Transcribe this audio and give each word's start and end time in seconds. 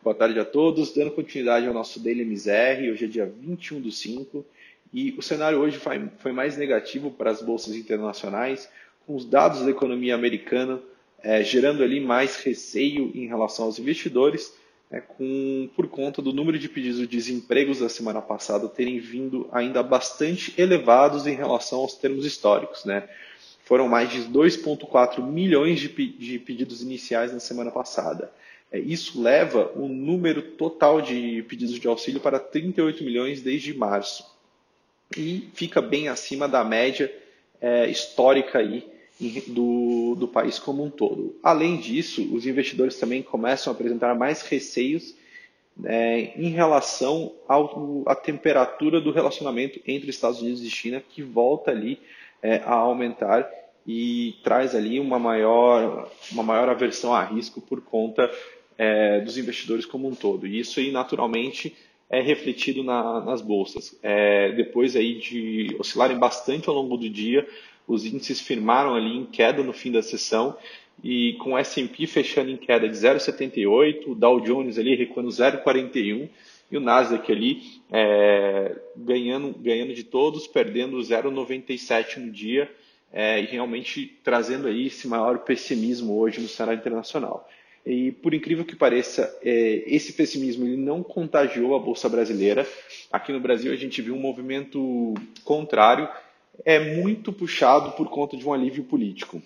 Boa 0.00 0.14
tarde 0.14 0.38
a 0.38 0.44
todos. 0.44 0.94
Dando 0.94 1.10
continuidade 1.10 1.66
ao 1.66 1.74
nosso 1.74 1.98
Daily 1.98 2.22
MSR, 2.22 2.92
hoje 2.92 3.04
é 3.04 3.08
dia 3.08 3.26
21 3.26 3.80
do 3.80 3.90
5 3.90 4.46
e 4.94 5.12
o 5.18 5.22
cenário 5.22 5.58
hoje 5.58 5.80
foi 6.18 6.30
mais 6.30 6.56
negativo 6.56 7.10
para 7.10 7.32
as 7.32 7.42
bolsas 7.42 7.74
internacionais, 7.74 8.70
com 9.04 9.16
os 9.16 9.24
dados 9.24 9.62
da 9.62 9.70
economia 9.70 10.14
americana 10.14 10.80
é, 11.20 11.42
gerando 11.42 11.82
ali 11.82 11.98
mais 11.98 12.36
receio 12.36 13.10
em 13.12 13.26
relação 13.26 13.64
aos 13.64 13.80
investidores, 13.80 14.54
é, 14.88 15.00
com, 15.00 15.68
por 15.74 15.88
conta 15.88 16.22
do 16.22 16.32
número 16.32 16.60
de 16.60 16.68
pedidos 16.68 17.00
de 17.00 17.06
desempregos 17.08 17.80
da 17.80 17.88
semana 17.88 18.22
passada 18.22 18.68
terem 18.68 19.00
vindo 19.00 19.48
ainda 19.50 19.82
bastante 19.82 20.54
elevados 20.56 21.26
em 21.26 21.34
relação 21.34 21.80
aos 21.80 21.94
termos 21.94 22.24
históricos. 22.24 22.84
Né? 22.84 23.08
Foram 23.64 23.88
mais 23.88 24.10
de 24.10 24.20
2,4 24.20 25.20
milhões 25.26 25.80
de, 25.80 25.88
de 25.88 26.38
pedidos 26.38 26.82
iniciais 26.82 27.32
na 27.32 27.40
semana 27.40 27.72
passada. 27.72 28.30
É, 28.70 28.78
isso 28.78 29.20
leva 29.20 29.72
o 29.74 29.88
número 29.88 30.42
total 30.42 31.00
de 31.00 31.42
pedidos 31.48 31.78
de 31.78 31.88
auxílio 31.88 32.20
para 32.20 32.38
38 32.38 33.02
milhões 33.02 33.40
desde 33.40 33.74
março. 33.74 34.24
E 35.16 35.48
fica 35.54 35.80
bem 35.80 36.08
acima 36.08 36.46
da 36.46 36.62
média 36.62 37.12
é, 37.60 37.86
histórica 37.88 38.58
aí 38.58 38.86
do, 39.48 40.14
do 40.16 40.28
país 40.28 40.58
como 40.58 40.84
um 40.84 40.90
todo. 40.90 41.34
Além 41.42 41.78
disso, 41.78 42.22
os 42.34 42.46
investidores 42.46 42.96
também 42.96 43.22
começam 43.22 43.72
a 43.72 43.74
apresentar 43.74 44.14
mais 44.14 44.42
receios 44.42 45.14
é, 45.84 46.32
em 46.36 46.50
relação 46.50 47.32
à 48.06 48.14
temperatura 48.14 49.00
do 49.00 49.10
relacionamento 49.10 49.80
entre 49.86 50.10
Estados 50.10 50.40
Unidos 50.40 50.62
e 50.62 50.70
China, 50.70 51.02
que 51.08 51.22
volta 51.22 51.70
ali 51.70 51.98
é, 52.42 52.56
a 52.64 52.74
aumentar 52.74 53.48
e 53.86 54.36
traz 54.44 54.74
ali 54.74 55.00
uma 55.00 55.18
maior, 55.18 56.10
uma 56.30 56.42
maior 56.42 56.68
aversão 56.68 57.14
a 57.14 57.24
risco 57.24 57.60
por 57.60 57.80
conta 57.80 58.30
é, 58.78 59.20
dos 59.20 59.36
investidores 59.36 59.84
como 59.84 60.08
um 60.08 60.14
todo. 60.14 60.46
E 60.46 60.60
isso 60.60 60.78
aí, 60.78 60.92
naturalmente, 60.92 61.76
é 62.08 62.22
refletido 62.22 62.82
na, 62.82 63.20
nas 63.20 63.42
bolsas. 63.42 63.98
É, 64.02 64.52
depois 64.52 64.96
aí 64.96 65.18
de 65.18 65.76
oscilarem 65.78 66.16
bastante 66.16 66.68
ao 66.68 66.74
longo 66.74 66.96
do 66.96 67.10
dia, 67.10 67.46
os 67.86 68.06
índices 68.06 68.40
firmaram 68.40 68.94
ali 68.94 69.16
em 69.16 69.26
queda 69.26 69.62
no 69.62 69.72
fim 69.72 69.90
da 69.90 70.02
sessão 70.02 70.56
e 71.02 71.34
com 71.34 71.52
o 71.52 71.58
S&P 71.58 72.06
fechando 72.06 72.50
em 72.50 72.56
queda 72.56 72.88
de 72.88 72.94
0,78, 72.94 74.08
o 74.08 74.14
Dow 74.14 74.40
Jones 74.40 74.78
ali 74.78 74.94
recuando 74.94 75.28
0,41 75.28 76.28
e 76.70 76.76
o 76.76 76.80
Nasdaq 76.80 77.30
ali 77.30 77.62
é, 77.90 78.76
ganhando, 78.96 79.54
ganhando 79.58 79.94
de 79.94 80.04
todos, 80.04 80.46
perdendo 80.46 80.98
0,97 80.98 82.16
no 82.18 82.30
dia 82.30 82.70
é, 83.12 83.40
e 83.40 83.46
realmente 83.46 84.18
trazendo 84.22 84.68
aí 84.68 84.86
esse 84.86 85.06
maior 85.08 85.38
pessimismo 85.38 86.18
hoje 86.18 86.40
no 86.40 86.48
cenário 86.48 86.78
internacional. 86.78 87.48
E 87.88 88.12
por 88.12 88.34
incrível 88.34 88.66
que 88.66 88.76
pareça, 88.76 89.34
é, 89.42 89.82
esse 89.86 90.12
pessimismo 90.12 90.66
ele 90.66 90.76
não 90.76 91.02
contagiou 91.02 91.74
a 91.74 91.78
bolsa 91.78 92.06
brasileira. 92.06 92.68
Aqui 93.10 93.32
no 93.32 93.40
Brasil 93.40 93.72
a 93.72 93.76
gente 93.76 94.02
viu 94.02 94.14
um 94.14 94.20
movimento 94.20 95.14
contrário, 95.42 96.06
é 96.66 96.96
muito 96.96 97.32
puxado 97.32 97.92
por 97.92 98.10
conta 98.10 98.36
de 98.36 98.46
um 98.46 98.52
alívio 98.52 98.84
político. 98.84 99.40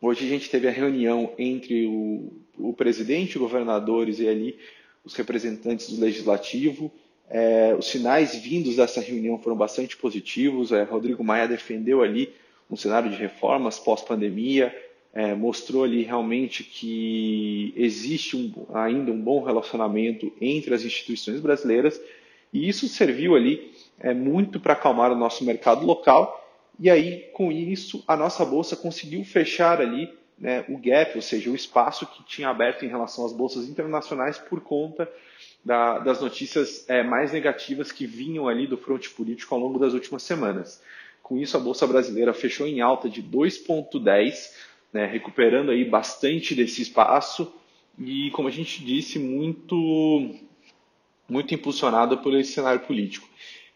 Hoje 0.00 0.24
a 0.24 0.28
gente 0.28 0.48
teve 0.48 0.68
a 0.68 0.70
reunião 0.70 1.32
entre 1.36 1.86
o, 1.86 2.32
o 2.56 2.72
presidente, 2.72 3.36
governadores 3.36 4.20
e 4.20 4.28
ali 4.28 4.56
os 5.04 5.14
representantes 5.14 5.90
do 5.90 6.00
legislativo. 6.00 6.92
É, 7.28 7.74
os 7.76 7.88
sinais 7.88 8.36
vindos 8.36 8.76
dessa 8.76 9.00
reunião 9.00 9.40
foram 9.40 9.56
bastante 9.56 9.96
positivos. 9.96 10.70
É, 10.70 10.84
Rodrigo 10.84 11.24
Maia 11.24 11.48
defendeu 11.48 12.00
ali 12.00 12.32
um 12.70 12.76
cenário 12.76 13.10
de 13.10 13.16
reformas 13.16 13.80
pós-pandemia, 13.80 14.72
é, 15.16 15.34
mostrou 15.34 15.82
ali 15.82 16.02
realmente 16.02 16.62
que 16.62 17.72
existe 17.74 18.36
um, 18.36 18.52
ainda 18.74 19.10
um 19.10 19.18
bom 19.18 19.42
relacionamento 19.42 20.30
entre 20.38 20.74
as 20.74 20.84
instituições 20.84 21.40
brasileiras 21.40 21.98
e 22.52 22.68
isso 22.68 22.86
serviu 22.86 23.34
ali 23.34 23.72
é, 23.98 24.12
muito 24.12 24.60
para 24.60 24.74
acalmar 24.74 25.10
o 25.10 25.16
nosso 25.16 25.42
mercado 25.42 25.86
local 25.86 26.46
e 26.78 26.90
aí 26.90 27.30
com 27.32 27.50
isso 27.50 28.04
a 28.06 28.14
nossa 28.14 28.44
bolsa 28.44 28.76
conseguiu 28.76 29.24
fechar 29.24 29.80
ali 29.80 30.12
né, 30.38 30.66
o 30.68 30.76
gap, 30.76 31.16
ou 31.16 31.22
seja, 31.22 31.48
o 31.50 31.54
espaço 31.54 32.06
que 32.06 32.22
tinha 32.24 32.50
aberto 32.50 32.84
em 32.84 32.88
relação 32.88 33.24
às 33.24 33.32
bolsas 33.32 33.70
internacionais 33.70 34.36
por 34.36 34.60
conta 34.60 35.10
da, 35.64 35.98
das 35.98 36.20
notícias 36.20 36.84
é, 36.90 37.02
mais 37.02 37.32
negativas 37.32 37.90
que 37.90 38.06
vinham 38.06 38.46
ali 38.46 38.66
do 38.66 38.76
fronte 38.76 39.08
político 39.08 39.54
ao 39.54 39.60
longo 39.62 39.78
das 39.78 39.94
últimas 39.94 40.22
semanas. 40.24 40.82
Com 41.22 41.38
isso, 41.38 41.56
a 41.56 41.60
Bolsa 41.60 41.86
Brasileira 41.86 42.34
fechou 42.34 42.66
em 42.66 42.82
alta 42.82 43.08
de 43.08 43.22
2,10, 43.22 44.52
né, 44.96 45.06
recuperando 45.06 45.70
aí 45.70 45.84
bastante 45.84 46.54
desse 46.54 46.80
espaço 46.80 47.52
e, 47.98 48.30
como 48.30 48.48
a 48.48 48.50
gente 48.50 48.82
disse, 48.82 49.18
muito, 49.18 50.34
muito 51.28 51.54
impulsionado 51.54 52.18
por 52.18 52.34
esse 52.34 52.52
cenário 52.52 52.80
político. 52.80 53.28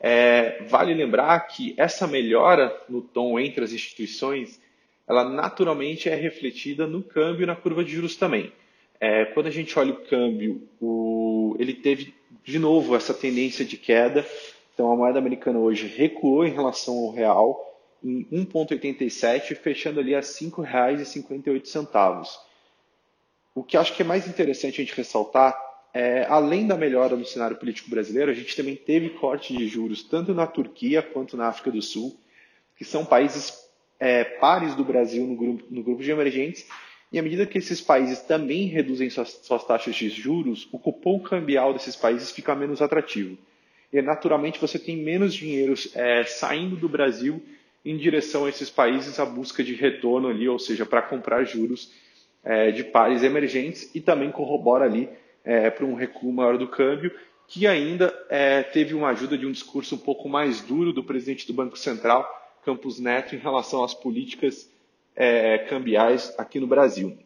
É, 0.00 0.62
vale 0.68 0.94
lembrar 0.94 1.40
que 1.48 1.74
essa 1.76 2.06
melhora 2.06 2.72
no 2.88 3.02
tom 3.02 3.38
entre 3.38 3.64
as 3.64 3.72
instituições, 3.72 4.60
ela 5.08 5.28
naturalmente 5.28 6.08
é 6.08 6.14
refletida 6.14 6.86
no 6.86 7.02
câmbio 7.02 7.42
e 7.42 7.46
na 7.46 7.56
curva 7.56 7.84
de 7.84 7.90
juros 7.90 8.14
também. 8.14 8.52
É, 9.00 9.24
quando 9.26 9.46
a 9.46 9.50
gente 9.50 9.76
olha 9.76 9.92
o 9.92 10.04
câmbio, 10.04 10.68
o, 10.80 11.56
ele 11.58 11.74
teve 11.74 12.14
de 12.44 12.58
novo 12.60 12.94
essa 12.94 13.12
tendência 13.12 13.64
de 13.64 13.76
queda. 13.76 14.24
Então 14.72 14.92
a 14.92 14.96
moeda 14.96 15.18
americana 15.18 15.58
hoje 15.58 15.88
recuou 15.88 16.46
em 16.46 16.52
relação 16.52 16.96
ao 16.96 17.10
real, 17.10 17.67
em 18.02 18.24
1,87, 18.32 19.54
fechando 19.56 20.00
ali 20.00 20.14
a 20.14 20.18
R$ 20.18 20.24
5,58. 20.24 22.28
O 23.54 23.64
que 23.64 23.76
acho 23.76 23.94
que 23.94 24.02
é 24.02 24.04
mais 24.04 24.28
interessante 24.28 24.80
a 24.80 24.84
gente 24.84 24.96
ressaltar 24.96 25.56
é, 25.92 26.26
além 26.28 26.66
da 26.66 26.76
melhora 26.76 27.16
no 27.16 27.24
cenário 27.24 27.56
político 27.56 27.90
brasileiro, 27.90 28.30
a 28.30 28.34
gente 28.34 28.54
também 28.54 28.76
teve 28.76 29.10
corte 29.10 29.56
de 29.56 29.66
juros 29.66 30.02
tanto 30.02 30.34
na 30.34 30.46
Turquia 30.46 31.02
quanto 31.02 31.36
na 31.36 31.48
África 31.48 31.70
do 31.70 31.82
Sul, 31.82 32.16
que 32.76 32.84
são 32.84 33.04
países 33.04 33.66
é, 33.98 34.22
pares 34.22 34.74
do 34.74 34.84
Brasil 34.84 35.26
no 35.26 35.34
grupo, 35.34 35.64
no 35.70 35.82
grupo 35.82 36.02
de 36.02 36.10
emergentes. 36.10 36.66
E 37.10 37.18
à 37.18 37.22
medida 37.22 37.46
que 37.46 37.58
esses 37.58 37.80
países 37.80 38.20
também 38.20 38.66
reduzem 38.66 39.08
suas, 39.08 39.30
suas 39.42 39.64
taxas 39.64 39.96
de 39.96 40.10
juros, 40.10 40.68
o 40.70 40.78
cupom 40.78 41.20
cambial 41.20 41.72
desses 41.72 41.96
países 41.96 42.30
fica 42.30 42.54
menos 42.54 42.82
atrativo. 42.82 43.38
E 43.90 44.02
naturalmente 44.02 44.60
você 44.60 44.78
tem 44.78 44.96
menos 44.96 45.32
dinheiro 45.32 45.72
é, 45.94 46.22
saindo 46.24 46.76
do 46.76 46.88
Brasil 46.88 47.42
em 47.84 47.96
direção 47.96 48.44
a 48.44 48.48
esses 48.48 48.70
países 48.70 49.18
à 49.18 49.24
busca 49.24 49.62
de 49.62 49.74
retorno 49.74 50.28
ali, 50.28 50.48
ou 50.48 50.58
seja, 50.58 50.84
para 50.84 51.02
comprar 51.02 51.44
juros 51.44 51.92
é, 52.44 52.70
de 52.70 52.84
pares 52.84 53.22
emergentes 53.22 53.90
e 53.94 54.00
também 54.00 54.30
corrobora 54.30 54.84
ali 54.84 55.08
é, 55.44 55.70
para 55.70 55.84
um 55.84 55.94
recuo 55.94 56.32
maior 56.32 56.58
do 56.58 56.68
câmbio, 56.68 57.12
que 57.46 57.66
ainda 57.66 58.14
é, 58.28 58.62
teve 58.62 58.94
uma 58.94 59.08
ajuda 59.08 59.38
de 59.38 59.46
um 59.46 59.52
discurso 59.52 59.94
um 59.94 59.98
pouco 59.98 60.28
mais 60.28 60.60
duro 60.60 60.92
do 60.92 61.02
presidente 61.02 61.46
do 61.46 61.54
Banco 61.54 61.78
Central, 61.78 62.28
Campos 62.64 63.00
Neto, 63.00 63.34
em 63.34 63.38
relação 63.38 63.82
às 63.82 63.94
políticas 63.94 64.70
é, 65.16 65.58
cambiais 65.58 66.34
aqui 66.36 66.60
no 66.60 66.66
Brasil. 66.66 67.16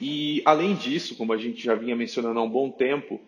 E 0.00 0.42
além 0.44 0.74
disso, 0.74 1.14
como 1.16 1.32
a 1.32 1.36
gente 1.36 1.62
já 1.62 1.74
vinha 1.74 1.94
mencionando 1.94 2.40
há 2.40 2.42
um 2.42 2.48
bom 2.48 2.70
tempo, 2.70 3.20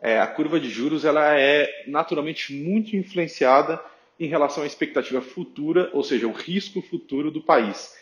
é, 0.00 0.20
a 0.20 0.26
curva 0.26 0.60
de 0.60 0.68
juros 0.68 1.04
ela 1.04 1.38
é 1.38 1.68
naturalmente 1.86 2.52
muito 2.52 2.96
influenciada 2.96 3.80
em 4.18 4.26
relação 4.26 4.62
à 4.62 4.66
expectativa 4.66 5.20
futura, 5.20 5.90
ou 5.92 6.02
seja, 6.02 6.26
o 6.26 6.32
risco 6.32 6.80
futuro 6.82 7.30
do 7.30 7.42
país. 7.42 7.94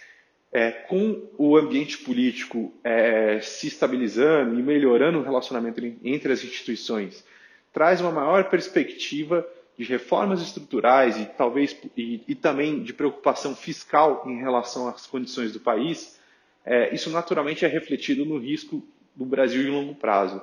É, 0.55 0.71
com 0.71 1.31
o 1.39 1.57
ambiente 1.57 1.97
político 1.99 2.75
é, 2.85 3.41
se 3.41 3.69
estabilizando 3.69 4.59
e 4.61 4.63
melhorando 4.63 5.19
o 5.19 5.23
relacionamento 5.23 5.81
entre 6.05 6.31
as 6.31 6.45
instituições, 6.45 7.25
traz 7.73 8.03
uma 8.03 8.11
maior 8.11 8.45
perspectiva 8.51 9.47
de 9.79 9.85
reformas 9.85 10.43
estruturais 10.43 11.19
e 11.19 11.25
talvez 11.25 11.75
e, 11.97 12.21
e 12.29 12.35
também 12.35 12.83
de 12.83 12.93
preocupação 12.93 13.57
fiscal 13.57 14.25
em 14.27 14.39
relação 14.39 14.89
às 14.89 15.07
condições 15.07 15.53
do 15.53 15.61
país, 15.61 16.21
é, 16.65 16.95
isso 16.95 17.11
naturalmente 17.11 17.65
é 17.65 17.69
refletido 17.69 18.25
no 18.25 18.39
risco 18.39 18.83
do 19.15 19.25
Brasil 19.25 19.63
em 19.63 19.71
longo 19.71 19.95
prazo. 19.95 20.41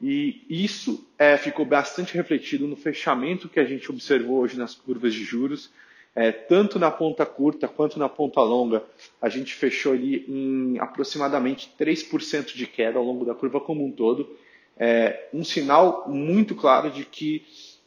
E 0.00 0.44
isso 0.48 1.06
é, 1.18 1.36
ficou 1.36 1.64
bastante 1.64 2.14
refletido 2.14 2.66
no 2.66 2.76
fechamento 2.76 3.48
que 3.48 3.58
a 3.58 3.64
gente 3.64 3.90
observou 3.90 4.38
hoje 4.38 4.56
nas 4.56 4.74
curvas 4.74 5.12
de 5.12 5.24
juros, 5.24 5.70
é, 6.14 6.30
tanto 6.30 6.78
na 6.78 6.90
ponta 6.90 7.26
curta 7.26 7.66
quanto 7.66 7.98
na 7.98 8.08
ponta 8.08 8.40
longa. 8.40 8.82
A 9.20 9.28
gente 9.28 9.54
fechou 9.54 9.92
ali 9.92 10.24
em 10.28 10.78
aproximadamente 10.78 11.72
3% 11.78 12.54
de 12.54 12.66
queda 12.66 12.98
ao 12.98 13.04
longo 13.04 13.24
da 13.24 13.34
curva 13.34 13.60
como 13.60 13.84
um 13.84 13.90
todo. 13.90 14.36
É, 14.76 15.28
um 15.34 15.42
sinal 15.42 16.08
muito 16.08 16.54
claro 16.54 16.90
de 16.90 17.04
que 17.04 17.44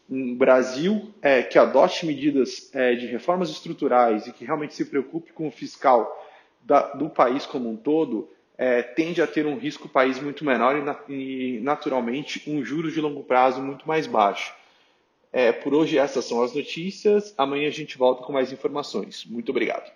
um 0.10 0.36
Brasil 0.36 1.14
é, 1.22 1.42
que 1.42 1.57
adote 1.57 2.06
medidas 2.06 2.69
é, 2.74 2.94
de 2.96 3.06
reformas 3.06 3.50
estruturais 3.50 4.28
e 4.28 4.34
que 4.34 4.44
realmente 4.44 4.75
se 4.75 4.84
preocupe 4.84 5.31
com 5.31 5.48
o 5.48 5.52
fiscal 5.52 6.10
da, 6.62 6.94
do 6.94 7.10
país 7.10 7.46
como 7.46 7.69
um 7.69 7.78
todo, 7.78 8.30
é, 8.62 8.84
tende 8.84 9.24
a 9.24 9.25
ter 9.25 9.48
um 9.48 9.58
risco 9.58 9.90
país 9.90 10.22
muito 10.22 10.46
menor 10.46 10.75
e, 11.10 11.12
e, 11.12 11.60
naturalmente, 11.62 12.44
um 12.48 12.63
juros 12.63 12.94
de 12.94 13.02
longo 13.02 13.24
prazo 13.24 13.60
muito 13.60 13.88
mais 13.88 14.06
baixo. 14.06 14.54
É, 15.34 15.52
por 15.52 15.74
hoje, 15.74 15.98
essas 15.98 16.25
são 16.25 16.44
as 16.44 16.54
notícias. 16.54 17.34
Amanhã 17.36 17.68
a 17.68 17.72
gente 17.72 17.98
volta 17.98 18.22
com 18.22 18.31
mais 18.31 18.52
informações. 18.52 19.25
Muito 19.25 19.50
obrigado. 19.50 19.92